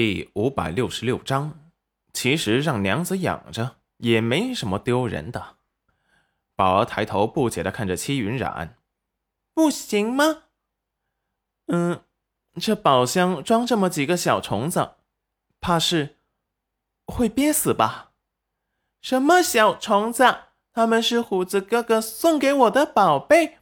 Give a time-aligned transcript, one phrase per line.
[0.00, 1.58] 第五百六十六章，
[2.12, 5.56] 其实让娘子养着也没什么丢人的。
[6.54, 8.78] 宝儿抬头不解的看着戚云染，
[9.52, 10.44] 不行吗？
[11.66, 12.04] 嗯，
[12.60, 14.92] 这宝箱装这么几个小虫子，
[15.60, 16.18] 怕是
[17.04, 18.12] 会憋死吧？
[19.02, 20.42] 什么小虫子？
[20.72, 23.58] 他们是虎子哥哥送给我的宝贝，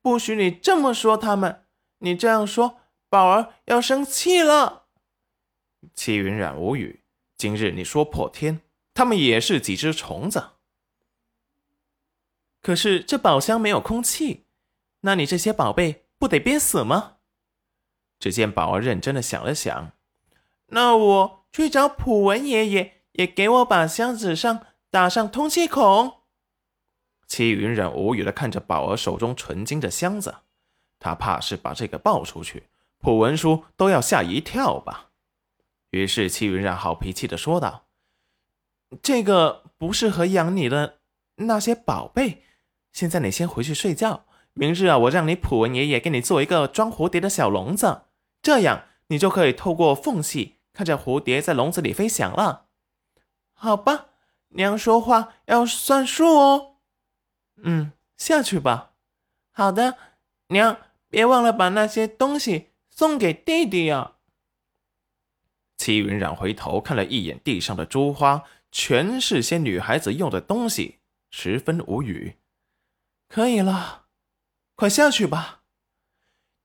[0.00, 1.64] 不许你这么说他们。
[1.98, 2.78] 你这样说，
[3.08, 4.79] 宝儿要生气了。
[5.94, 7.02] 戚云染无语。
[7.36, 8.60] 今日你说破天，
[8.92, 10.50] 他们也是几只虫子。
[12.60, 14.44] 可是这宝箱没有空气，
[15.00, 17.16] 那你这些宝贝不得憋死吗？
[18.18, 19.92] 只见宝儿认真的想了想，
[20.66, 26.20] 那我去找普文爷爷，也给我把箱子上打上通气孔。
[27.26, 30.40] 戚云染无语的看着宝儿手中纯金的箱子，
[30.98, 32.64] 他怕是把这个报出去，
[32.98, 35.09] 普文叔都要吓一跳吧。
[35.90, 37.86] 于是戚云染好脾气的说道
[39.02, 41.00] ：“这个不适合养你的
[41.36, 42.44] 那些宝贝，
[42.92, 44.24] 现在你先回去睡觉。
[44.52, 48.02] 明日啊，我让你普文爷爷给你做一个装蝴蝶的小笼子，
[48.42, 52.66] 这样你就可以透过缝隙看着蝴蝶在笼子里飞翔了。
[53.52, 54.06] 好吧，
[54.50, 56.76] 娘说话要算数哦。”
[57.62, 58.92] 嗯，下去吧。
[59.52, 59.96] 好的，
[60.48, 64.16] 娘，别忘了把那些东西送给弟弟啊。
[65.80, 70.98] 齐云染回头看了一眼地上的珠花，全是些女孩子用的东西，
[71.30, 72.36] 十分无语。
[73.30, 74.04] 可以了，
[74.74, 75.62] 快下去吧。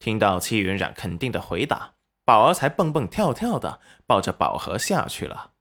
[0.00, 5.52] 听到齐云染肯定的回答，宝儿才蹦蹦跳跳的抱着宝盒下去了。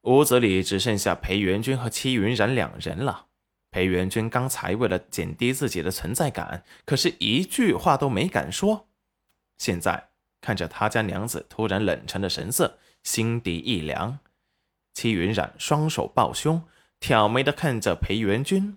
[0.00, 3.28] 屋子里只剩下裴元君和戚云染两人了。
[3.70, 8.88] 裴元君刚才为了减低自己的存在感，可是一句话都没敢说。
[9.58, 10.08] 现在
[10.42, 14.18] 看着他家娘子突然冷沉的神色，心底一凉。
[14.92, 16.68] 戚云染双手抱胸，
[17.00, 18.76] 挑眉的看着裴元君：“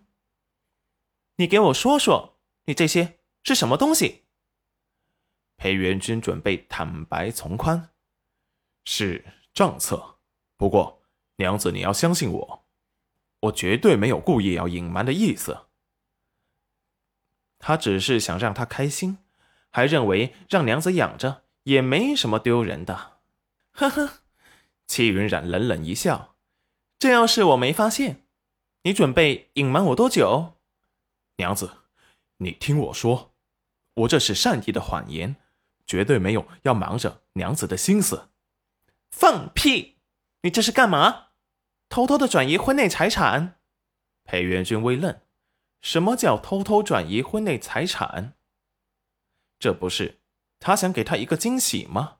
[1.35, 4.23] 你给我说说，你这些是什么东西？”
[5.57, 7.89] 裴元君准备坦白从宽
[8.85, 10.19] ：“是账册，
[10.55, 11.01] 不过
[11.35, 12.61] 娘子你要相信我。”
[13.41, 15.67] 我绝对没有故意要隐瞒的意思，
[17.59, 19.19] 他只是想让他开心，
[19.69, 23.19] 还认为让娘子养着也没什么丢人的。
[23.73, 24.21] 呵呵，
[24.87, 26.35] 戚云染冷冷一笑
[26.97, 28.23] ：“这要是我没发现，
[28.83, 30.53] 你准备隐瞒我多久？”
[31.37, 31.69] 娘子，
[32.37, 33.35] 你听我说，
[33.93, 35.35] 我这是善意的谎言，
[35.85, 38.29] 绝对没有要瞒着娘子的心思。
[39.11, 39.97] 放屁！
[40.41, 41.27] 你这是干嘛？
[41.89, 43.59] 偷偷的转移婚内财产，
[44.23, 45.19] 裴元君微愣。
[45.81, 48.33] 什么叫偷偷转移婚内财产？
[49.59, 50.19] 这不是
[50.65, 52.15] 他想给他一个惊喜吗？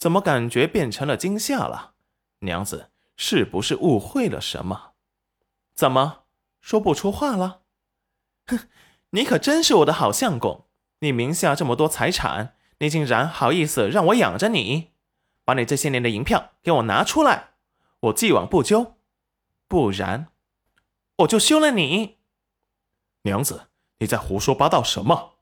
[0.00, 1.94] 怎么感觉变成了惊吓了？
[2.40, 4.94] 娘子是不是误会了什么？
[5.76, 6.24] 怎么
[6.60, 7.62] 说不出话了？
[8.48, 8.68] 哼，
[9.10, 10.66] 你可真是我的好相公！
[10.98, 14.90] 你名下这么多财产，你竟然好意思让我养着你？
[15.44, 17.50] 把你这些年的银票给我拿出来！
[18.00, 18.96] 我既往不咎，
[19.68, 20.32] 不然
[21.18, 22.18] 我就休了你。
[23.22, 23.68] 娘子，
[23.98, 25.34] 你在胡说八道什么？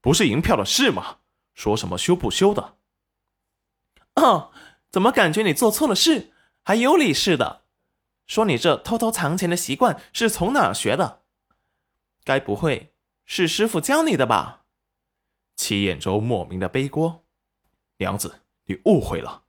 [0.00, 1.18] 不是银票的事吗？
[1.56, 2.76] 说什么修不修的？
[4.14, 4.52] 哦，
[4.92, 7.64] 怎么感觉你做错了事，还有理似的？
[8.28, 11.22] 说你这偷偷藏钱的习惯是从哪儿学的？
[12.22, 14.64] 该不会是师傅教你的吧？
[15.56, 17.24] 齐彦周莫名的背锅。
[17.98, 19.44] 娘子，你误会了。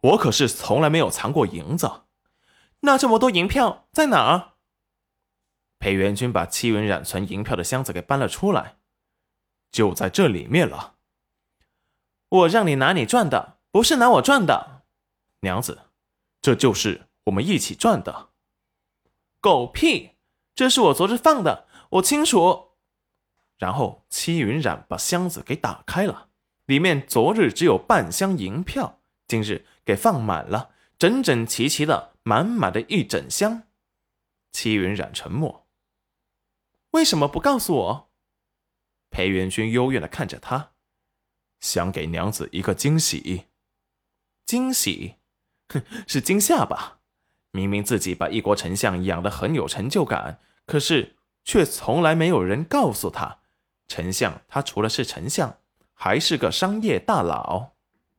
[0.00, 2.02] 我可是从来没有藏过银子，
[2.80, 4.52] 那这么多银票在哪儿？
[5.80, 8.76] 裴元君把戚云染存银票的箱子给搬了出来，
[9.72, 10.97] 就在这里面了。
[12.28, 14.82] 我让你拿你赚的，不是拿我赚的，
[15.40, 15.82] 娘子，
[16.40, 18.28] 这就是我们一起赚的。
[19.40, 20.10] 狗屁！
[20.54, 22.72] 这是我昨日放的，我清楚。
[23.56, 26.28] 然后戚云染把箱子给打开了，
[26.66, 29.66] 里面昨日只有半箱银票，今日。
[29.88, 33.62] 给放满了，整整齐齐的，满满的一整箱。
[34.52, 35.66] 戚云染沉默。
[36.90, 38.10] 为什么不告诉我？
[39.08, 40.72] 裴元勋幽怨的看着他，
[41.60, 43.46] 想给娘子一个惊喜。
[44.46, 45.16] 惊喜？
[45.68, 46.98] 哼，是惊吓吧？
[47.50, 53.40] 明明自己把一国丞相养得很有成就感，可是却从来没有人告诉他，
[53.86, 55.58] 丞相他除了是丞相，
[55.94, 57.72] 还是个商业大佬。